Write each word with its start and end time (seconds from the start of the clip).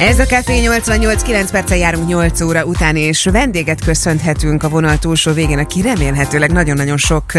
Ez 0.00 0.18
a 0.18 0.24
Café 0.24 0.58
88, 0.58 1.22
9 1.22 1.50
perce 1.50 1.76
járunk 1.76 2.06
8 2.06 2.40
óra 2.40 2.64
után, 2.64 2.96
és 2.96 3.24
vendéget 3.24 3.84
köszönhetünk 3.84 4.62
a 4.62 4.68
vonal 4.68 4.98
túlsó 4.98 5.32
végén, 5.32 5.58
aki 5.58 5.80
remélhetőleg 5.80 6.52
nagyon-nagyon 6.52 6.96
sok 6.96 7.32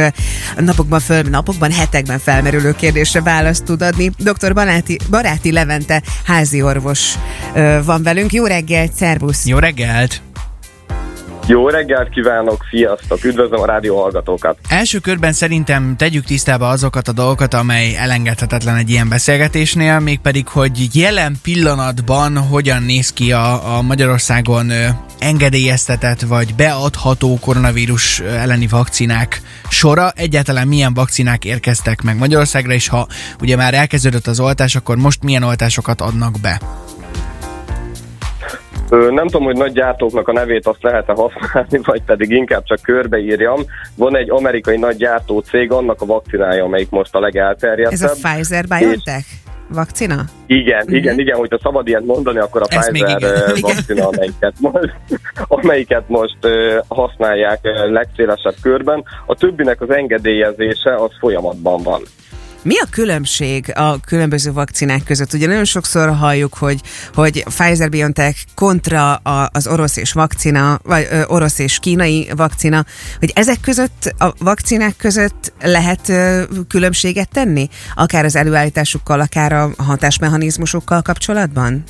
napokban, 0.57 0.99
föl, 0.99 1.21
napokban, 1.21 1.71
hetekben 1.71 2.19
felmerülő 2.19 2.75
kérdésre 2.75 3.21
választ 3.21 3.63
tud 3.63 3.81
adni. 3.81 4.11
Dr. 4.17 4.53
Baráti, 4.53 4.97
Baráti 5.09 5.51
Levente 5.51 6.01
házi 6.25 6.61
orvos 6.61 7.13
van 7.85 8.03
velünk. 8.03 8.33
Jó 8.33 8.45
reggelt, 8.45 8.93
szervusz! 8.93 9.45
Jó 9.45 9.57
reggelt! 9.57 10.28
Jó 11.49 11.69
reggelt 11.69 12.09
kívánok, 12.09 12.65
sziasztok, 12.69 13.23
üdvözlöm 13.23 13.61
a 13.61 13.65
rádió 13.65 14.01
hallgatókat. 14.01 14.57
Első 14.67 14.99
körben 14.99 15.33
szerintem 15.33 15.95
tegyük 15.97 16.23
tisztába 16.25 16.69
azokat 16.69 17.07
a 17.07 17.11
dolgokat, 17.11 17.53
amely 17.53 17.95
elengedhetetlen 17.97 18.75
egy 18.75 18.89
ilyen 18.89 19.09
beszélgetésnél, 19.09 19.99
mégpedig, 19.99 20.47
hogy 20.47 20.95
jelen 20.95 21.35
pillanatban 21.43 22.37
hogyan 22.37 22.83
néz 22.83 23.13
ki 23.13 23.31
a, 23.31 23.77
a 23.77 23.81
Magyarországon 23.81 24.71
engedélyeztetett 25.19 26.21
vagy 26.21 26.55
beadható 26.55 27.37
koronavírus 27.41 28.19
elleni 28.19 28.67
vakcinák 28.67 29.41
sora. 29.69 30.11
Egyáltalán 30.15 30.67
milyen 30.67 30.93
vakcinák 30.93 31.45
érkeztek 31.45 32.01
meg 32.01 32.17
Magyarországra, 32.17 32.73
és 32.73 32.87
ha 32.87 33.07
ugye 33.41 33.55
már 33.55 33.73
elkezdődött 33.73 34.27
az 34.27 34.39
oltás, 34.39 34.75
akkor 34.75 34.97
most 34.97 35.23
milyen 35.23 35.43
oltásokat 35.43 36.01
adnak 36.01 36.39
be? 36.41 36.61
Nem 38.89 39.27
tudom, 39.27 39.43
hogy 39.43 39.57
nagy 39.57 39.71
gyártóknak 39.71 40.27
a 40.27 40.31
nevét 40.31 40.67
azt 40.67 40.83
lehet-e 40.83 41.13
használni, 41.13 41.79
vagy 41.91 42.01
pedig 42.03 42.29
inkább 42.29 42.63
csak 42.63 42.81
körbeírjam. 42.81 43.61
Van 43.95 44.17
egy 44.17 44.29
amerikai 44.29 44.77
nagy 44.77 44.95
gyártó 44.95 45.39
cég, 45.39 45.71
annak 45.71 46.01
a 46.01 46.05
vakcinája, 46.05 46.63
amelyik 46.63 46.89
most 46.89 47.15
a 47.15 47.19
legelterjedtebb. 47.19 48.09
Ez 48.09 48.23
a 48.23 48.29
Pfizer-BioNTech? 48.29 49.25
vakcina? 49.73 50.23
Igen, 50.45 50.79
uh-huh. 50.79 50.95
igen, 50.95 51.19
igen, 51.19 51.37
hogyha 51.37 51.59
szabad 51.63 51.87
ilyet 51.87 52.05
mondani, 52.05 52.39
akkor 52.39 52.61
a 52.61 52.65
Ezt 52.69 52.91
Pfizer 52.91 53.59
vakcina, 53.61 54.07
amelyiket 54.07 54.53
most, 54.59 54.95
amelyiket 55.61 56.03
most 56.07 56.37
használják 56.87 57.59
legszélesebb 57.89 58.55
körben. 58.61 59.03
A 59.25 59.35
többinek 59.35 59.81
az 59.81 59.89
engedélyezése 59.89 60.95
az 60.95 61.11
folyamatban 61.19 61.83
van. 61.83 62.01
Mi 62.63 62.79
a 62.79 62.85
különbség 62.91 63.65
a 63.75 63.99
különböző 63.99 64.51
vakcinák 64.51 65.03
között? 65.03 65.33
Ugye 65.33 65.47
nagyon 65.47 65.65
sokszor 65.65 66.09
halljuk, 66.09 66.53
hogy, 66.59 66.81
hogy 67.13 67.43
Pfizer-BioNTech 67.43 68.37
kontra 68.55 69.13
a, 69.13 69.49
az 69.53 69.67
orosz 69.67 69.97
és 69.97 70.13
vakcina, 70.13 70.79
vagy 70.83 71.07
ö, 71.11 71.21
orosz 71.27 71.59
és 71.59 71.79
kínai 71.79 72.27
vakcina, 72.35 72.83
hogy 73.19 73.31
ezek 73.35 73.57
között, 73.61 74.13
a 74.17 74.33
vakcinák 74.39 74.95
között 74.97 75.53
lehet 75.61 76.09
ö, 76.09 76.41
különbséget 76.67 77.29
tenni? 77.29 77.67
Akár 77.95 78.25
az 78.25 78.35
előállításukkal, 78.35 79.19
akár 79.19 79.53
a 79.53 79.69
hatásmechanizmusokkal 79.77 81.01
kapcsolatban? 81.01 81.83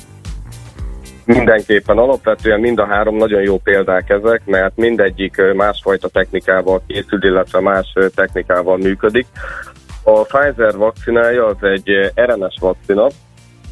Mindenképpen, 1.24 1.98
alapvetően 1.98 2.60
mind 2.60 2.78
a 2.78 2.86
három 2.86 3.16
nagyon 3.16 3.42
jó 3.42 3.58
példák 3.58 4.10
ezek, 4.10 4.42
mert 4.44 4.76
mindegyik 4.76 5.36
másfajta 5.54 6.08
technikával 6.08 6.82
készül, 6.86 7.24
illetve 7.24 7.60
más 7.60 7.92
technikával 8.14 8.76
működik. 8.76 9.26
A 10.12 10.22
Pfizer 10.22 10.76
vakcinája 10.76 11.46
az 11.46 11.56
egy 11.60 12.12
RNS 12.14 12.54
vakcina, 12.60 13.06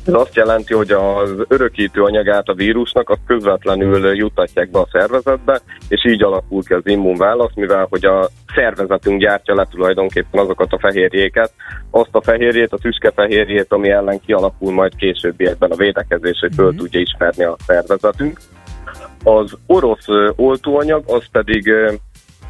ez 0.06 0.14
azt 0.14 0.34
jelenti, 0.34 0.74
hogy 0.74 0.90
az 0.90 1.34
örökítő 1.48 2.02
anyagát 2.02 2.48
a 2.48 2.54
vírusnak 2.54 3.10
azt 3.10 3.20
közvetlenül 3.26 4.16
jutatják 4.16 4.70
be 4.70 4.78
a 4.78 4.88
szervezetbe, 4.92 5.60
és 5.88 6.04
így 6.04 6.22
alakul 6.22 6.62
ki 6.62 6.72
az 6.72 6.82
immunválasz, 6.84 7.54
mivel 7.54 7.86
hogy 7.90 8.04
a 8.04 8.28
szervezetünk 8.54 9.20
gyártja 9.20 9.54
le 9.54 9.66
tulajdonképpen 9.70 10.40
azokat 10.40 10.72
a 10.72 10.78
fehérjéket, 10.78 11.52
azt 11.90 12.08
a 12.14 12.22
fehérjét, 12.22 12.72
a 12.72 12.78
tüskefehérjét, 12.78 13.72
ami 13.72 13.90
ellen 13.90 14.20
kialakul 14.20 14.72
majd 14.72 14.96
későbbiekben 14.96 15.70
a 15.70 15.76
védekezés, 15.76 16.38
hogy 16.40 16.54
föl 16.54 16.68
mhm. 16.68 16.76
tudja 16.76 17.00
ismerni 17.00 17.44
a 17.44 17.56
szervezetünk. 17.66 18.38
Az 19.24 19.56
orosz 19.66 20.06
oltóanyag 20.36 21.02
az 21.06 21.24
pedig 21.32 21.72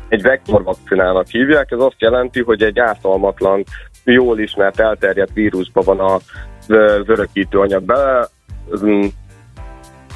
egy 0.08 0.22
vektorvakcinának 0.22 1.26
hívják, 1.26 1.70
ez 1.70 1.80
azt 1.80 2.00
jelenti, 2.00 2.42
hogy 2.42 2.62
egy 2.62 2.78
ártalmatlan, 2.78 3.64
jól 4.04 4.38
ismert, 4.38 4.80
elterjedt 4.80 5.32
vírusban 5.32 5.84
van 5.84 6.00
a 6.00 6.18
örökítő 7.06 7.58
anyag 7.58 7.82
bele, 7.82 8.28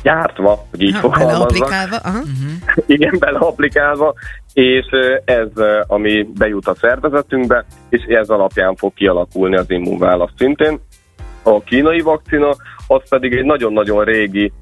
gyártva, 0.02 0.66
hogy 0.70 0.82
így 0.82 0.96
fogalmazva. 0.96 1.66
Uh-huh. 1.66 2.84
Igen, 2.86 3.16
beleaplikálva, 3.18 4.14
és 4.52 4.86
ez, 5.24 5.48
ami 5.86 6.28
bejut 6.38 6.66
a 6.66 6.74
szervezetünkbe, 6.74 7.64
és 7.88 8.02
ez 8.02 8.28
alapján 8.28 8.74
fog 8.74 8.94
kialakulni 8.94 9.56
az 9.56 9.70
immunválasz 9.70 10.30
szintén. 10.36 10.80
A 11.42 11.60
kínai 11.60 12.00
vakcina, 12.00 12.50
az 12.86 13.08
pedig 13.08 13.32
egy 13.32 13.44
nagyon-nagyon 13.44 14.04
régi 14.04 14.52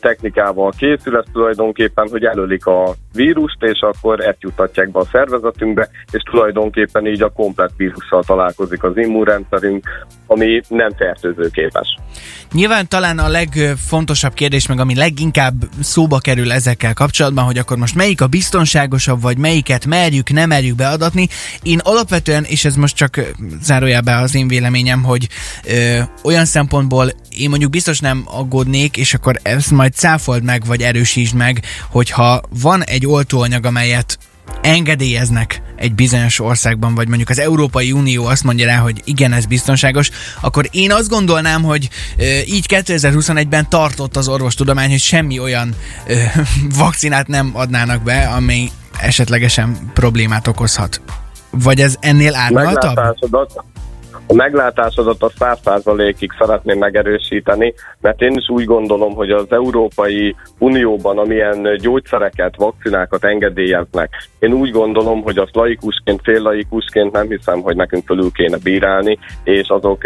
technikával 0.00 0.72
készül, 0.76 1.16
ez 1.16 1.24
tulajdonképpen, 1.32 2.08
hogy 2.10 2.24
előlik 2.24 2.66
a 2.66 2.94
vírust, 3.12 3.62
és 3.62 3.80
akkor 3.80 4.20
ezt 4.20 4.40
jutatják 4.40 4.90
be 4.90 4.98
a 4.98 5.04
szervezetünkbe, 5.12 5.88
és 6.10 6.22
tulajdonképpen 6.22 7.06
így 7.06 7.22
a 7.22 7.28
komplet 7.28 7.70
vírussal 7.76 8.22
találkozik 8.22 8.82
az 8.82 8.96
immunrendszerünk, 8.96 9.86
ami 10.26 10.60
nem 10.68 10.90
fertőzőképes. 10.96 11.98
Nyilván 12.52 12.88
talán 12.88 13.18
a 13.18 13.28
legfontosabb 13.28 14.34
kérdés, 14.34 14.66
meg 14.66 14.80
ami 14.80 14.94
leginkább 14.94 15.54
szóba 15.80 16.18
kerül 16.18 16.52
ezekkel 16.52 16.94
kapcsolatban, 16.94 17.44
hogy 17.44 17.58
akkor 17.58 17.76
most 17.76 17.94
melyik 17.94 18.20
a 18.20 18.26
biztonságosabb, 18.26 19.20
vagy 19.20 19.38
melyiket 19.38 19.86
merjük, 19.86 20.30
nem 20.30 20.48
merjük 20.48 20.76
beadatni. 20.76 21.28
Én 21.62 21.78
alapvetően, 21.82 22.44
és 22.44 22.64
ez 22.64 22.76
most 22.76 22.96
csak 22.96 23.20
zárójelben 23.62 24.22
az 24.22 24.34
én 24.34 24.48
véleményem, 24.48 25.02
hogy 25.02 25.28
ö, 25.64 25.98
olyan 26.22 26.44
szempontból 26.44 27.10
én 27.36 27.48
mondjuk 27.48 27.70
biztos 27.70 28.00
nem 28.00 28.22
aggódnék, 28.26 28.96
és 28.96 29.14
akkor 29.14 29.38
ezt 29.42 29.70
majd 29.70 29.92
cáfold 29.92 30.42
meg, 30.42 30.66
vagy 30.66 30.82
erősítsd 30.82 31.34
meg, 31.34 31.62
hogyha 31.90 32.40
van 32.60 32.84
egy 32.84 33.06
oltóanyag, 33.06 33.64
amelyet 33.64 34.18
engedélyeznek 34.62 35.62
egy 35.76 35.94
bizonyos 35.94 36.40
országban, 36.40 36.94
vagy 36.94 37.08
mondjuk 37.08 37.28
az 37.28 37.38
Európai 37.38 37.92
Unió 37.92 38.24
azt 38.24 38.44
mondja 38.44 38.66
rá, 38.66 38.76
hogy 38.76 39.02
igen, 39.04 39.32
ez 39.32 39.46
biztonságos, 39.46 40.10
akkor 40.40 40.68
én 40.70 40.92
azt 40.92 41.08
gondolnám, 41.08 41.62
hogy 41.62 41.88
e, 42.18 42.24
így 42.46 42.66
2021-ben 42.68 43.68
tartott 43.68 44.16
az 44.16 44.28
orvostudomány, 44.28 44.90
hogy 44.90 45.00
semmi 45.00 45.38
olyan 45.38 45.74
e, 46.06 46.14
vakcinát 46.78 47.26
nem 47.26 47.50
adnának 47.52 48.02
be, 48.02 48.28
ami 48.28 48.70
esetlegesen 49.00 49.90
problémát 49.94 50.46
okozhat. 50.46 51.00
Vagy 51.50 51.80
ez 51.80 51.96
ennél 52.00 52.34
árnyaltabb? 52.34 52.98
A 54.26 54.34
meglátásodat 54.34 55.22
a 55.22 55.30
száz 55.38 55.58
százalékig 55.64 56.30
szeretném 56.38 56.78
megerősíteni, 56.78 57.74
mert 58.00 58.20
én 58.20 58.32
is 58.32 58.48
úgy 58.48 58.64
gondolom, 58.64 59.14
hogy 59.14 59.30
az 59.30 59.46
Európai 59.48 60.34
Unióban, 60.58 61.18
amilyen 61.18 61.76
gyógyszereket, 61.76 62.56
vakcinákat 62.56 63.24
engedélyeznek, 63.24 64.10
én 64.38 64.52
úgy 64.52 64.70
gondolom, 64.70 65.22
hogy 65.22 65.38
azt 65.38 65.54
laikusként, 65.54 66.20
fél 66.22 66.40
laikusként 66.40 67.12
nem 67.12 67.28
hiszem, 67.28 67.60
hogy 67.60 67.76
nekünk 67.76 68.04
fölül 68.06 68.30
kéne 68.32 68.56
bírálni, 68.62 69.18
és 69.44 69.68
azok 69.68 70.02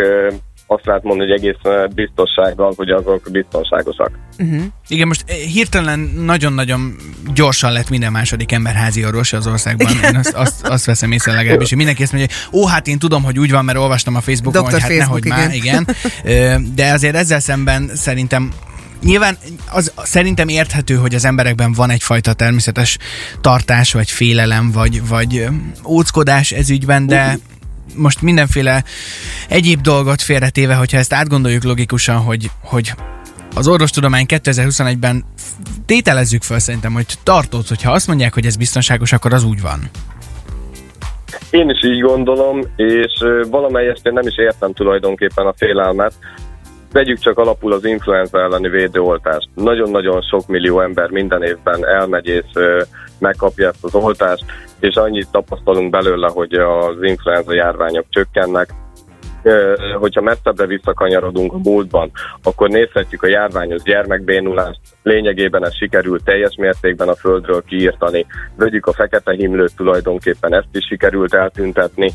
azt 0.71 0.87
lehet 0.87 1.03
mondani, 1.03 1.31
hogy 1.31 1.39
egész 1.39 1.89
biztossággal, 1.95 2.73
hogy 2.77 2.91
azok 2.91 3.29
biztonságosak. 3.31 4.11
Uh-huh. 4.39 4.63
Igen, 4.89 5.07
most 5.07 5.25
eh, 5.27 5.37
hirtelen 5.37 5.99
nagyon-nagyon 6.17 6.97
gyorsan 7.35 7.73
lett 7.73 7.91
minden 7.91 8.13
második 8.13 8.53
ember 8.53 8.75
házi 8.75 9.05
orvos 9.05 9.33
az 9.33 9.47
országban. 9.47 9.89
Én 10.05 10.17
azt, 10.17 10.35
azt, 10.35 10.67
azt 10.67 10.85
veszem 10.85 11.13
észre 11.13 11.33
legalábbis, 11.33 11.69
hogy 11.69 11.77
mindenki 11.77 12.03
ezt 12.03 12.13
mondja, 12.13 12.37
hogy 12.51 12.61
ó, 12.61 12.67
hát 12.67 12.87
én 12.87 12.99
tudom, 12.99 13.23
hogy 13.23 13.39
úgy 13.39 13.51
van, 13.51 13.65
mert 13.65 13.79
olvastam 13.79 14.15
a 14.17 14.21
Facebookon, 14.21 14.63
Dr. 14.63 14.71
hogy 14.71 14.81
hát 14.81 14.91
Facebook, 14.91 15.25
nehogy 15.25 15.55
igen. 15.55 15.85
már, 15.85 15.87
igen. 16.25 16.75
De 16.75 16.93
azért 16.93 17.17
ezzel 17.17 17.41
szemben 17.41 17.91
szerintem 17.95 18.53
Nyilván 19.03 19.37
az 19.71 19.93
szerintem 19.97 20.49
érthető, 20.49 20.95
hogy 20.95 21.15
az 21.15 21.25
emberekben 21.25 21.73
van 21.73 21.91
egyfajta 21.91 22.33
természetes 22.33 22.99
tartás, 23.41 23.93
vagy 23.93 24.11
félelem, 24.11 24.71
vagy, 24.71 25.09
vagy 25.09 25.47
óckodás 25.87 26.51
ez 26.51 26.71
ügyben, 26.71 27.07
de 27.07 27.25
uh-huh 27.25 27.41
most 27.95 28.23
mindenféle 28.23 28.85
egyéb 29.49 29.81
dolgot 29.81 30.23
félretéve, 30.23 30.75
hogyha 30.75 30.99
ezt 30.99 31.13
átgondoljuk 31.13 31.65
logikusan, 31.65 32.17
hogy, 32.17 32.51
hogy 32.65 32.93
az 33.57 33.69
orvostudomány 33.69 34.27
2021-ben 34.29 35.25
tételezzük 35.87 36.43
fel 36.43 36.59
szerintem, 36.59 36.93
hogy 36.93 37.07
tartott, 37.23 37.69
hogyha 37.69 37.93
azt 37.93 38.07
mondják, 38.07 38.35
hogy 38.35 38.47
ez 38.47 38.57
biztonságos, 38.57 39.13
akkor 39.13 39.33
az 39.33 39.45
úgy 39.45 39.63
van. 39.63 39.81
Én 41.51 41.69
is 41.69 41.85
így 41.85 42.01
gondolom, 42.01 42.61
és 42.77 43.13
valamelyest 43.51 44.07
én 44.07 44.13
nem 44.13 44.27
is 44.27 44.37
értem 44.37 44.73
tulajdonképpen 44.73 45.47
a 45.47 45.55
félelmet. 45.57 46.13
Vegyük 46.93 47.19
csak 47.19 47.39
alapul 47.39 47.73
az 47.73 47.85
influenza 47.85 48.41
elleni 48.41 48.69
védőoltást. 48.69 49.49
Nagyon-nagyon 49.55 50.23
sok 50.23 50.47
millió 50.47 50.81
ember 50.81 51.11
minden 51.11 51.43
évben 51.43 51.87
elmegy 51.87 52.27
és 52.27 52.45
megkapja 53.19 53.69
ezt 53.69 53.85
az 53.85 53.95
oltást, 53.95 54.45
és 54.81 54.95
annyit 54.95 55.29
tapasztalunk 55.31 55.91
belőle, 55.91 56.29
hogy 56.29 56.53
az 56.55 56.97
influenza 57.01 57.55
járványok 57.55 58.05
csökkennek, 58.09 58.75
hogyha 59.99 60.21
messzebbre 60.21 60.67
visszakanyarodunk 60.67 61.53
a 61.53 61.59
múltban, 61.63 62.11
akkor 62.43 62.69
nézhetjük 62.69 63.23
a 63.23 63.29
járványos 63.29 63.83
gyermekbénulást, 63.83 64.81
lényegében 65.03 65.65
ez 65.65 65.77
sikerült 65.77 66.25
teljes 66.25 66.55
mértékben 66.57 67.09
a 67.09 67.15
földről 67.15 67.63
kiírtani, 67.67 68.27
vegyük 68.57 68.87
a 68.87 68.93
fekete 68.93 69.33
himlőt 69.33 69.77
tulajdonképpen 69.77 70.55
ezt 70.55 70.69
is 70.73 70.87
sikerült 70.87 71.35
eltüntetni, 71.35 72.13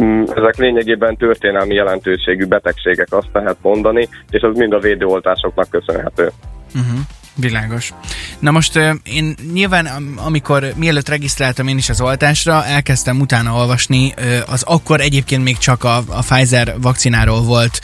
mm, 0.00 0.22
ezek 0.22 0.56
lényegében 0.56 1.16
történelmi 1.16 1.74
jelentőségű 1.74 2.46
betegségek, 2.46 3.08
azt 3.10 3.30
lehet 3.32 3.56
mondani, 3.62 4.08
és 4.30 4.42
az 4.42 4.56
mind 4.56 4.72
a 4.72 4.78
védőoltásoknak 4.78 5.70
köszönhető. 5.70 6.30
Uh-huh. 6.74 6.98
Világos. 7.38 7.92
Na 8.38 8.50
most 8.50 8.78
én 9.02 9.34
nyilván, 9.52 9.86
amikor 10.16 10.72
mielőtt 10.76 11.08
regisztráltam 11.08 11.68
én 11.68 11.78
is 11.78 11.88
az 11.88 12.00
oltásra, 12.00 12.64
elkezdtem 12.64 13.20
utána 13.20 13.54
olvasni, 13.54 14.14
az 14.46 14.62
akkor 14.62 15.00
egyébként 15.00 15.42
még 15.42 15.58
csak 15.58 15.84
a, 15.84 15.96
a 15.96 16.20
Pfizer 16.20 16.74
vakcináról 16.80 17.42
volt 17.42 17.80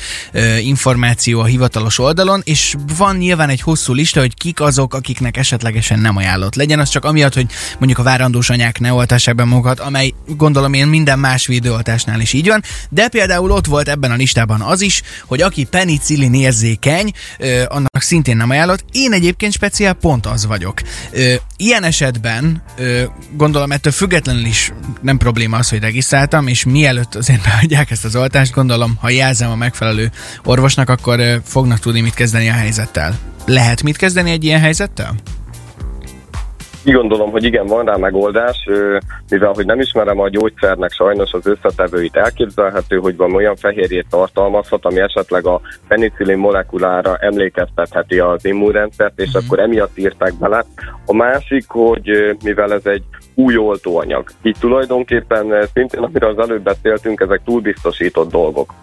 információ 0.60 1.40
a 1.40 1.44
hivatalos 1.44 1.98
oldalon, 1.98 2.40
és 2.44 2.74
van 2.96 3.16
nyilván 3.16 3.48
egy 3.48 3.60
hosszú 3.60 3.92
lista, 3.92 4.20
hogy 4.20 4.34
kik 4.34 4.60
azok, 4.60 4.94
akiknek 4.94 5.36
esetlegesen 5.36 5.98
nem 5.98 6.16
ajánlott. 6.16 6.54
Legyen 6.54 6.78
az 6.78 6.88
csak 6.88 7.04
amiatt, 7.04 7.34
hogy 7.34 7.46
mondjuk 7.78 7.98
a 7.98 8.02
várandós 8.02 8.50
anyák 8.50 8.80
ne 8.80 8.92
oltassák 8.92 9.34
be 9.34 9.44
magukat, 9.44 9.80
amely 9.80 10.12
gondolom 10.26 10.72
én 10.72 10.86
minden 10.86 11.18
más 11.18 11.46
védőoltásnál 11.46 12.20
is 12.20 12.32
így 12.32 12.48
van, 12.48 12.62
de 12.88 13.08
például 13.08 13.50
ott 13.50 13.66
volt 13.66 13.88
ebben 13.88 14.10
a 14.10 14.14
listában 14.14 14.60
az 14.60 14.80
is, 14.80 15.02
hogy 15.26 15.42
aki 15.42 15.64
penicillin 15.64 16.34
érzékeny, 16.34 17.12
annak 17.68 17.90
szintén 18.02 18.36
nem 18.36 18.50
ajánlott. 18.50 18.84
Én 18.92 19.12
egyébként 19.12 19.52
speciál 19.52 19.92
pont 19.92 20.26
az 20.26 20.46
vagyok. 20.46 20.80
Ö, 21.10 21.34
ilyen 21.56 21.82
esetben 21.82 22.62
ö, 22.76 23.02
gondolom 23.36 23.72
ettől 23.72 23.92
függetlenül 23.92 24.44
is 24.44 24.72
nem 25.00 25.16
probléma 25.16 25.56
az, 25.56 25.68
hogy 25.68 25.80
regisztráltam, 25.80 26.46
és 26.46 26.64
mielőtt 26.64 27.14
azért 27.14 27.42
beadják 27.48 27.90
ezt 27.90 28.04
az 28.04 28.16
oltást, 28.16 28.52
gondolom, 28.52 28.96
ha 29.00 29.10
jelzem 29.10 29.50
a 29.50 29.56
megfelelő 29.56 30.10
orvosnak, 30.44 30.88
akkor 30.88 31.20
ö, 31.20 31.36
fognak 31.44 31.78
tudni 31.78 32.00
mit 32.00 32.14
kezdeni 32.14 32.48
a 32.48 32.52
helyzettel. 32.52 33.18
Lehet 33.46 33.82
mit 33.82 33.96
kezdeni 33.96 34.30
egy 34.30 34.44
ilyen 34.44 34.60
helyzettel? 34.60 35.14
Így 36.84 36.94
gondolom, 36.94 37.30
hogy 37.30 37.44
igen, 37.44 37.66
van 37.66 37.84
rá 37.84 37.96
megoldás, 37.96 38.68
mivel 39.28 39.52
hogy 39.52 39.66
nem 39.66 39.80
ismerem 39.80 40.20
a 40.20 40.28
gyógyszernek 40.28 40.92
sajnos 40.92 41.32
az 41.32 41.46
összetevőit, 41.46 42.16
elképzelhető, 42.16 42.96
hogy 42.98 43.16
van 43.16 43.34
olyan 43.34 43.56
fehérjét 43.56 44.06
tartalmazhat, 44.10 44.84
ami 44.84 45.00
esetleg 45.00 45.46
a 45.46 45.60
penicillin 45.88 46.38
molekulára 46.38 47.16
emlékeztetheti 47.16 48.18
az 48.18 48.44
immunrendszert, 48.44 49.20
és 49.20 49.26
uh-huh. 49.26 49.42
akkor 49.44 49.58
emiatt 49.58 49.98
írták 49.98 50.34
bele. 50.34 50.64
A 51.06 51.14
másik, 51.14 51.64
hogy 51.68 52.36
mivel 52.44 52.72
ez 52.72 52.86
egy 52.86 53.02
új 53.34 53.56
oltóanyag, 53.56 54.28
így 54.42 54.56
tulajdonképpen 54.60 55.68
szintén, 55.72 56.02
amiről 56.02 56.30
az 56.30 56.48
előbb 56.48 56.62
beszéltünk, 56.62 57.20
ezek 57.20 57.40
túlbiztosított 57.44 58.30
dolgok. 58.30 58.74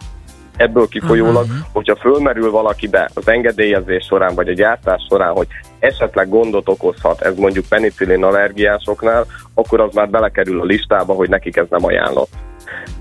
Ebből 0.59 0.87
kifolyólag, 0.87 1.43
uh-huh. 1.43 1.57
hogyha 1.73 1.95
fölmerül 1.95 2.51
valakibe 2.51 3.09
az 3.13 3.27
engedélyezés 3.27 4.05
során, 4.05 4.35
vagy 4.35 4.47
a 4.47 4.53
gyártás 4.53 5.05
során, 5.09 5.33
hogy 5.33 5.47
esetleg 5.79 6.29
gondot 6.29 6.69
okozhat, 6.69 7.21
ez 7.21 7.37
mondjuk 7.37 7.65
penicillin 7.69 8.23
allergiásoknál, 8.23 9.25
akkor 9.53 9.79
az 9.79 9.93
már 9.93 10.09
belekerül 10.09 10.61
a 10.61 10.63
listába, 10.63 11.13
hogy 11.13 11.29
nekik 11.29 11.55
ez 11.55 11.65
nem 11.69 11.85
ajánlott. 11.85 12.29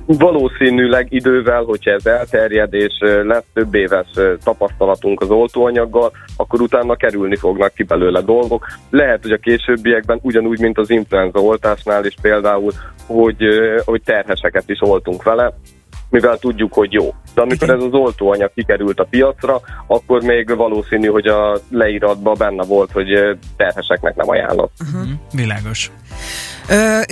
Valószínűleg 0.06 1.06
idővel, 1.10 1.62
hogyha 1.62 1.90
ez 1.90 2.06
elterjed 2.06 2.74
és 2.74 2.92
lesz 3.22 3.44
több 3.54 3.74
éves 3.74 4.06
tapasztalatunk 4.44 5.20
az 5.20 5.30
oltóanyaggal, 5.30 6.12
akkor 6.36 6.60
utána 6.60 6.96
kerülni 6.96 7.36
fognak 7.36 7.74
ki 7.74 7.82
belőle 7.82 8.20
dolgok. 8.20 8.66
Lehet, 8.90 9.22
hogy 9.22 9.32
a 9.32 9.36
későbbiekben 9.36 10.18
ugyanúgy, 10.22 10.60
mint 10.60 10.78
az 10.78 10.90
influenza 10.90 11.40
oltásnál 11.40 12.04
is 12.04 12.14
például, 12.22 12.72
hogy, 13.06 13.44
hogy 13.84 14.02
terheseket 14.02 14.68
is 14.70 14.78
oltunk 14.80 15.22
vele, 15.22 15.52
mivel 16.10 16.38
tudjuk, 16.38 16.72
hogy 16.72 16.92
jó. 16.92 17.14
De 17.38 17.44
amikor 17.44 17.70
ez 17.70 17.82
az 17.82 17.92
oltóanyag 17.92 18.50
kikerült 18.54 19.00
a 19.00 19.04
piacra, 19.04 19.60
akkor 19.86 20.22
még 20.22 20.56
valószínű, 20.56 21.06
hogy 21.06 21.26
a 21.26 21.60
leíratban 21.70 22.34
benne 22.38 22.64
volt, 22.64 22.92
hogy 22.92 23.38
terheseknek 23.56 24.16
nem 24.16 24.28
ajánlott. 24.28 24.72
Uh-huh. 24.80 25.08
Világos. 25.32 25.90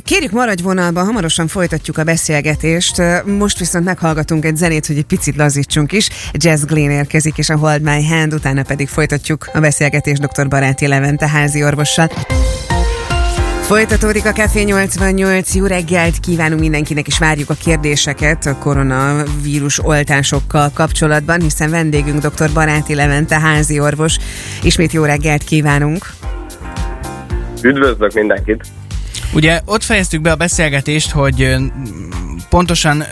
Kérjük 0.04 0.30
maradj 0.30 0.62
vonalban, 0.62 1.04
hamarosan 1.04 1.46
folytatjuk 1.46 1.98
a 1.98 2.04
beszélgetést. 2.04 3.02
Most 3.24 3.58
viszont 3.58 3.84
meghallgatunk 3.84 4.44
egy 4.44 4.56
zenét, 4.56 4.86
hogy 4.86 4.96
egy 4.96 5.06
picit 5.06 5.36
lazítsunk 5.36 5.92
is. 5.92 6.08
Jazz 6.32 6.64
Glenn 6.64 6.90
érkezik, 6.90 7.38
és 7.38 7.48
a 7.48 7.56
Hold 7.56 7.82
My 7.82 8.06
Hand, 8.06 8.34
utána 8.34 8.62
pedig 8.62 8.88
folytatjuk 8.88 9.48
a 9.52 9.60
beszélgetést 9.60 10.26
dr. 10.26 10.48
Baráti 10.48 10.86
Levente 10.86 11.28
házi 11.28 11.64
orvossal. 11.64 12.10
Folytatódik 13.66 14.26
a 14.26 14.32
Café 14.32 14.62
88, 14.62 15.54
jó 15.54 15.66
reggelt 15.66 16.18
kívánunk 16.20 16.60
mindenkinek, 16.60 17.06
és 17.06 17.18
várjuk 17.18 17.50
a 17.50 17.54
kérdéseket 17.54 18.46
a 18.46 18.56
koronavírus 18.56 19.84
oltásokkal 19.84 20.70
kapcsolatban, 20.74 21.40
hiszen 21.40 21.70
vendégünk 21.70 22.26
dr. 22.26 22.52
Baráti 22.52 22.94
Levente, 22.94 23.40
házi 23.40 23.80
orvos. 23.80 24.16
Ismét 24.62 24.92
jó 24.92 25.04
reggelt 25.04 25.42
kívánunk! 25.42 26.06
Üdvözlök 27.62 28.12
mindenkit! 28.12 28.64
Ugye 29.34 29.60
ott 29.64 29.82
fejeztük 29.82 30.20
be 30.20 30.30
a 30.30 30.36
beszélgetést, 30.36 31.10
hogy 31.10 31.56
pontosan 32.48 33.04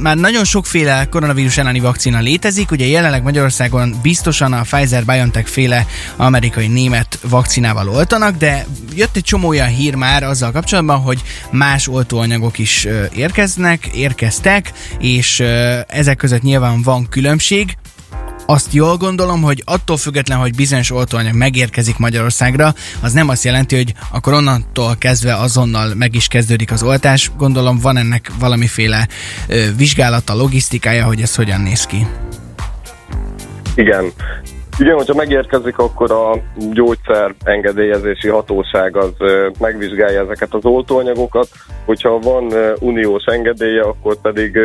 már 0.00 0.16
nagyon 0.16 0.44
sokféle 0.44 1.06
koronavírus 1.10 1.58
elleni 1.58 1.80
vakcina 1.80 2.18
létezik, 2.18 2.70
ugye 2.70 2.86
jelenleg 2.86 3.22
Magyarországon 3.22 3.94
biztosan 4.02 4.52
a 4.52 4.62
Pfizer-BioNTech 4.62 5.48
féle 5.48 5.86
amerikai-német 6.16 7.18
vakcinával 7.22 7.88
oltanak, 7.88 8.36
de 8.36 8.66
jött 8.94 9.16
egy 9.16 9.22
csomó 9.22 9.48
olyan 9.48 9.68
hír 9.68 9.94
már 9.94 10.22
azzal 10.22 10.52
kapcsolatban, 10.52 11.00
hogy 11.00 11.22
más 11.50 11.88
oltóanyagok 11.88 12.58
is 12.58 12.86
érkeznek, 13.14 13.86
érkeztek, 13.86 14.72
és 14.98 15.40
ezek 15.88 16.16
között 16.16 16.42
nyilván 16.42 16.82
van 16.82 17.08
különbség 17.08 17.76
azt 18.46 18.72
jól 18.72 18.96
gondolom, 18.96 19.42
hogy 19.42 19.62
attól 19.64 19.96
független, 19.96 20.38
hogy 20.38 20.54
bizonyos 20.54 20.90
oltóanyag 20.90 21.34
megérkezik 21.34 21.98
Magyarországra, 21.98 22.74
az 23.00 23.12
nem 23.12 23.28
azt 23.28 23.44
jelenti, 23.44 23.76
hogy 23.76 23.94
akkor 24.10 24.32
onnantól 24.32 24.96
kezdve 24.98 25.34
azonnal 25.34 25.94
meg 25.94 26.14
is 26.14 26.28
kezdődik 26.28 26.72
az 26.72 26.82
oltás. 26.82 27.30
Gondolom 27.36 27.78
van 27.78 27.96
ennek 27.96 28.30
valamiféle 28.38 29.08
ö, 29.48 29.74
vizsgálata, 29.76 30.34
logisztikája, 30.34 31.04
hogy 31.04 31.20
ez 31.20 31.34
hogyan 31.34 31.60
néz 31.60 31.84
ki. 31.86 32.06
Igen, 33.74 34.12
igen, 34.78 34.94
hogyha 34.94 35.14
megérkezik, 35.14 35.78
akkor 35.78 36.10
a 36.10 36.42
gyógyszer 36.72 37.34
engedélyezési 37.44 38.28
hatóság 38.28 38.96
az 38.96 39.12
megvizsgálja 39.58 40.20
ezeket 40.20 40.54
az 40.54 40.64
oltóanyagokat, 40.64 41.48
hogyha 41.84 42.18
van 42.18 42.52
uniós 42.80 43.24
engedélye, 43.24 43.82
akkor 43.82 44.16
pedig 44.20 44.58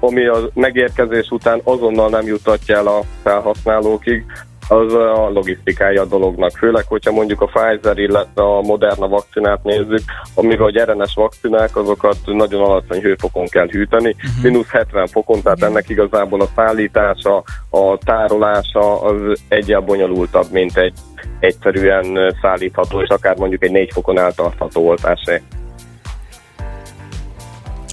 ami 0.00 0.26
a 0.26 0.38
megérkezés 0.54 1.30
után 1.30 1.60
azonnal 1.64 2.08
nem 2.08 2.26
jutatja 2.26 2.76
el 2.76 2.86
a 2.86 3.00
felhasználókig, 3.22 4.24
az 4.68 4.94
a 4.94 5.30
logisztikája 5.32 6.02
a 6.02 6.06
dolognak. 6.06 6.50
Főleg, 6.50 6.84
hogyha 6.86 7.12
mondjuk 7.12 7.40
a 7.40 7.46
Pfizer, 7.46 7.98
illetve 7.98 8.42
a 8.42 8.60
Moderna 8.60 9.08
vakcinát 9.08 9.62
nézzük, 9.62 10.02
amivel 10.34 10.66
a 10.66 10.84
RNS 10.84 11.14
vakcinák, 11.14 11.76
azokat 11.76 12.16
nagyon 12.24 12.62
alacsony 12.62 13.00
hőfokon 13.00 13.46
kell 13.46 13.68
hűteni, 13.70 14.10
uh-huh. 14.16 14.42
mínusz 14.42 14.68
70 14.68 15.06
fokon, 15.06 15.42
tehát 15.42 15.62
ennek 15.62 15.88
igazából 15.88 16.40
a 16.40 16.48
szállítása, 16.56 17.42
a 17.70 17.98
tárolása 18.04 19.00
az 19.00 19.42
egyel 19.48 19.80
bonyolultabb, 19.80 20.46
mint 20.50 20.76
egy 20.76 20.92
egyszerűen 21.38 22.34
szállítható, 22.42 23.00
és 23.00 23.08
akár 23.08 23.36
mondjuk 23.36 23.64
egy 23.64 23.70
4 23.70 23.92
fokon 23.92 24.18
eltartható 24.18 24.86
oltásé. 24.86 25.42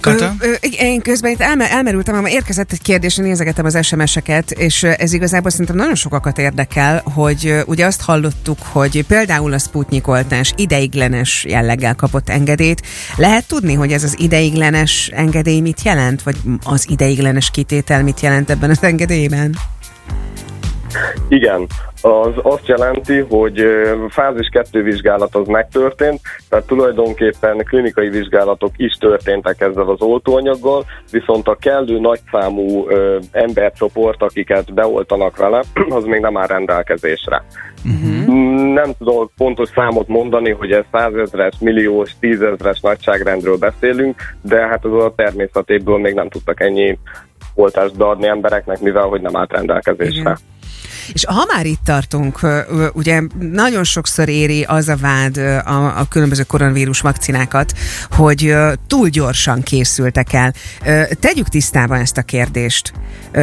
Kata? 0.02 0.34
Ö, 0.38 0.52
én 0.78 1.00
közben 1.00 1.30
itt 1.30 1.40
elmer, 1.40 1.70
elmerültem, 1.70 2.22
mert 2.22 2.34
érkezett 2.34 2.72
egy 2.72 2.82
kérdés, 2.82 3.16
nézegetem 3.16 3.64
az 3.64 3.86
SMS-eket, 3.86 4.50
és 4.50 4.82
ez 4.82 5.12
igazából 5.12 5.50
szerintem 5.50 5.76
nagyon 5.76 5.94
sokakat 5.94 6.38
érdekel, 6.38 7.02
hogy 7.14 7.62
ugye 7.66 7.86
azt 7.86 8.02
hallottuk, 8.02 8.58
hogy 8.62 9.04
például 9.06 9.52
a 9.52 9.58
Sputnik 9.58 10.08
oltás 10.08 10.52
ideiglenes 10.56 11.44
jelleggel 11.48 11.94
kapott 11.94 12.28
engedélyt. 12.28 12.82
Lehet 13.16 13.46
tudni, 13.46 13.74
hogy 13.74 13.92
ez 13.92 14.04
az 14.04 14.14
ideiglenes 14.18 15.10
engedély 15.14 15.60
mit 15.60 15.82
jelent, 15.82 16.22
vagy 16.22 16.36
az 16.62 16.86
ideiglenes 16.88 17.50
kitétel 17.50 18.02
mit 18.02 18.20
jelent 18.20 18.50
ebben 18.50 18.70
az 18.70 18.82
engedélyben? 18.82 19.56
Igen, 21.28 21.66
az 22.02 22.32
azt 22.42 22.66
jelenti, 22.66 23.18
hogy 23.18 23.64
fázis 24.08 24.48
2 24.48 24.82
vizsgálat 24.82 25.34
az 25.34 25.46
megtörtént, 25.46 26.20
tehát 26.48 26.66
tulajdonképpen 26.66 27.64
klinikai 27.64 28.08
vizsgálatok 28.08 28.70
is 28.76 28.92
történtek 28.92 29.60
ezzel 29.60 29.88
az 29.88 30.00
oltóanyaggal, 30.00 30.84
viszont 31.10 31.48
a 31.48 31.56
kellő 31.60 32.00
nagyszámú 32.00 32.86
embercsoport, 33.30 34.22
akiket 34.22 34.74
beoltanak 34.74 35.36
vele, 35.36 35.62
az 35.98 36.04
még 36.04 36.20
nem 36.20 36.36
áll 36.36 36.46
rendelkezésre. 36.46 37.44
Uh-huh. 37.84 38.34
Nem 38.72 38.92
tudok 38.98 39.30
pontos 39.36 39.68
számot 39.74 40.08
mondani, 40.08 40.50
hogy 40.50 40.72
ez 40.72 40.84
százezres, 40.92 41.54
milliós, 41.60 42.10
tízezres 42.20 42.80
nagyságrendről 42.80 43.56
beszélünk, 43.56 44.20
de 44.42 44.66
hát 44.66 44.84
az 44.84 45.04
a 45.04 45.12
természetéből 45.16 45.98
még 45.98 46.14
nem 46.14 46.28
tudtak 46.28 46.60
ennyi 46.60 46.98
oltást 47.54 47.96
beadni 47.96 48.26
embereknek, 48.26 48.80
mivel 48.80 49.06
hogy 49.06 49.20
nem 49.20 49.36
állt 49.36 49.52
rendelkezésre. 49.52 50.30
Uh-huh. 50.30 50.50
És 51.12 51.24
ha 51.24 51.46
már 51.54 51.66
itt 51.66 51.80
tartunk, 51.84 52.40
ugye 52.92 53.22
nagyon 53.38 53.84
sokszor 53.84 54.28
éri 54.28 54.62
az 54.62 54.88
a 54.88 54.96
vád 54.96 55.36
a, 55.36 55.98
a 55.98 56.06
különböző 56.08 56.42
koronavírus 56.42 57.00
vakcinákat, 57.00 57.72
hogy 58.10 58.54
túl 58.86 59.08
gyorsan 59.08 59.62
készültek 59.62 60.32
el. 60.32 60.54
Tegyük 61.20 61.48
tisztában 61.48 62.00
ezt 62.00 62.16
a 62.16 62.22
kérdést, 62.22 62.92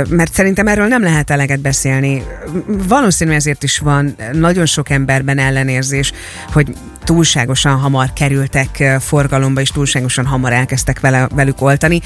mert 0.10 0.34
szerintem 0.34 0.68
erről 0.68 0.88
nem 0.88 1.04
lehet 1.04 1.30
eleget 1.30 1.60
beszélni. 1.60 2.24
Valószínű 2.68 3.32
ezért 3.32 3.64
is 3.64 3.78
van 3.78 4.16
nagyon 4.32 4.66
sok 4.66 4.90
emberben 4.90 5.38
ellenérzés, 5.38 6.12
hogy 6.52 6.74
túlságosan 7.04 7.78
hamar 7.78 8.14
kerültek 8.14 8.98
forgalomba, 9.00 9.62
és 9.62 9.70
túlságosan 9.70 10.26
hamar 10.26 10.54
elkezdtek 10.54 11.00
vele, 11.00 11.28
velük 11.36 11.62
oltani. 11.62 12.02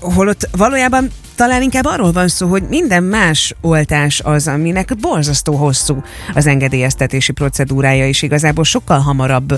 Holott 0.00 0.48
valójában 0.52 1.10
talán 1.38 1.62
inkább 1.62 1.84
arról 1.84 2.12
van 2.12 2.28
szó, 2.28 2.46
hogy 2.46 2.62
minden 2.68 3.02
más 3.02 3.54
oltás 3.60 4.20
az, 4.24 4.48
aminek 4.48 4.88
borzasztó 5.00 5.54
hosszú 5.54 6.02
az 6.34 6.46
engedélyeztetési 6.46 7.32
procedúrája, 7.32 8.06
és 8.06 8.22
igazából 8.22 8.64
sokkal 8.64 8.98
hamarabb 8.98 9.48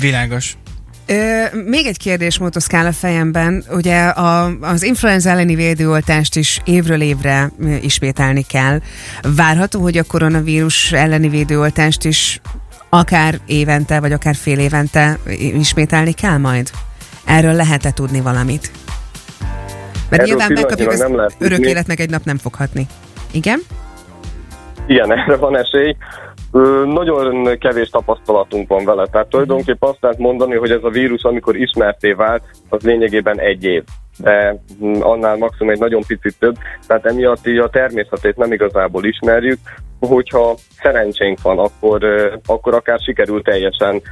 Világos. 0.00 0.56
Ö, 1.06 1.44
még 1.64 1.86
egy 1.86 1.98
kérdés 1.98 2.38
motoszkál 2.38 2.86
a 2.86 2.92
fejemben. 2.92 3.64
Ugye 3.70 4.04
a, 4.04 4.50
az 4.60 4.82
influenza 4.82 5.30
elleni 5.30 5.54
védőoltást 5.54 6.36
is 6.36 6.60
évről 6.64 7.00
évre 7.00 7.50
ismételni 7.80 8.42
kell. 8.42 8.78
Várható, 9.36 9.80
hogy 9.80 9.96
a 9.96 10.02
koronavírus 10.02 10.92
elleni 10.92 11.28
védőoltást 11.28 12.04
is 12.04 12.40
akár 12.88 13.38
évente, 13.46 14.00
vagy 14.00 14.12
akár 14.12 14.34
fél 14.34 14.58
évente 14.58 15.18
ismételni 15.38 16.12
kell 16.12 16.38
majd? 16.38 16.70
Erről 17.24 17.54
lehet-e 17.54 17.90
tudni 17.90 18.20
valamit? 18.20 18.70
Mert 20.08 20.22
Erről 20.22 20.26
nyilván 20.26 20.52
megkapjuk 20.52 20.90
az 20.90 21.34
örök 21.38 21.58
élet 21.58 21.86
meg 21.86 22.00
egy 22.00 22.10
nap 22.10 22.24
nem 22.24 22.38
foghatni. 22.38 22.86
Igen? 23.30 23.60
Igen, 24.86 25.12
erre 25.12 25.36
van 25.36 25.56
esély. 25.56 25.96
Nagyon 26.84 27.58
kevés 27.58 27.88
tapasztalatunk 27.88 28.68
van 28.68 28.84
vele, 28.84 29.06
tehát 29.06 29.28
tulajdonképpen 29.28 29.88
azt 29.88 29.98
lehet 30.00 30.18
mondani, 30.18 30.54
hogy 30.54 30.70
ez 30.70 30.82
a 30.82 30.90
vírus, 30.90 31.22
amikor 31.22 31.56
ismerté 31.56 32.12
vált, 32.12 32.42
az 32.68 32.82
lényegében 32.82 33.40
egy 33.40 33.64
év. 33.64 33.82
De 34.18 34.56
hm, 34.78 35.00
annál 35.00 35.36
maximum 35.36 35.72
egy 35.72 35.78
nagyon 35.78 36.02
picit 36.06 36.38
több, 36.38 36.54
tehát 36.86 37.06
emiatt 37.06 37.46
így 37.46 37.58
a 37.58 37.68
természetét 37.68 38.36
nem 38.36 38.52
igazából 38.52 39.04
ismerjük, 39.04 39.58
hogyha 40.00 40.54
szerencsénk 40.82 41.42
van, 41.42 41.58
akkor, 41.58 42.04
akkor 42.46 42.74
akár 42.74 42.98
sikerül 42.98 43.42
teljesen 43.42 44.02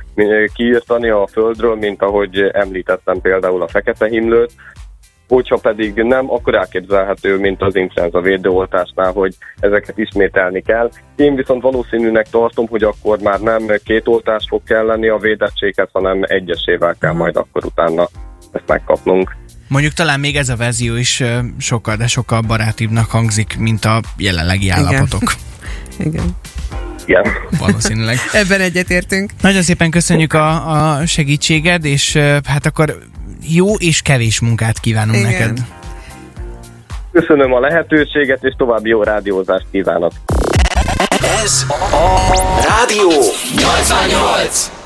kiírtani 0.55 1.09
a 1.09 1.27
földről, 1.27 1.75
mint 1.75 2.03
ahogy 2.03 2.51
említettem 2.53 3.21
például 3.21 3.63
a 3.63 3.69
fekete 3.69 4.09
himlőt, 4.09 4.53
hogyha 5.35 5.57
pedig 5.57 5.95
nem, 5.95 6.31
akkor 6.31 6.55
elképzelhető, 6.55 7.39
mint 7.39 7.63
az 7.63 7.77
influenza 7.77 8.21
védőoltásnál, 8.21 9.13
hogy 9.13 9.35
ezeket 9.61 9.99
ismételni 9.99 10.63
kell. 10.63 10.91
Én 11.17 11.35
viszont 11.35 11.63
valószínűnek 11.63 12.27
tartom, 12.31 12.67
hogy 12.69 12.83
akkor 12.83 13.19
már 13.19 13.41
nem 13.41 13.67
két 13.85 14.09
oltás 14.09 14.45
fog 14.49 14.63
kelleni 14.65 15.09
a 15.09 15.17
védettséget, 15.17 15.89
hanem 15.93 16.21
egyesével 16.23 16.97
kell 17.01 17.13
majd 17.13 17.37
akkor 17.37 17.65
utána 17.65 18.09
ezt 18.53 18.65
megkapnunk. 18.67 19.37
Mondjuk 19.69 19.93
talán 19.93 20.21
még 20.21 20.37
ez 20.37 20.49
a 20.49 20.57
verzió 20.57 20.95
is 20.97 21.23
sokkal, 21.59 21.97
de 21.97 22.07
sokkal 22.07 22.41
barátibbnak 22.41 23.11
hangzik, 23.11 23.57
mint 23.59 23.85
a 23.85 24.01
jelenlegi 24.17 24.69
állapotok. 24.69 25.33
Igen. 26.07 26.25
Igen. 27.07 27.25
Valószínűleg. 27.59 28.17
Ebben 28.33 28.61
egyetértünk. 28.61 29.31
Nagyon 29.41 29.63
szépen 29.63 29.91
köszönjük 29.91 30.33
a, 30.33 30.99
a 30.99 31.07
segítséged, 31.07 31.85
és 31.85 32.17
hát 32.45 32.67
akkor 32.67 33.11
jó 33.43 33.75
és 33.75 34.03
kevés 34.03 34.41
munkát 34.41 34.79
kívánunk 34.79 35.17
Igen. 35.17 35.31
neked. 35.31 35.59
Köszönöm 37.13 37.53
a 37.53 37.61
lehetőséget, 37.61 38.45
és 38.45 38.55
további 38.57 38.89
jó 38.89 39.03
rádiózást 39.03 39.67
kívánok. 39.71 40.13
Ez 41.43 41.65
a 41.69 42.33
Rádió 42.69 43.11
88! 43.57 44.82